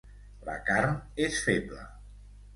[0.47, 0.95] La carn
[1.27, 1.87] és feble.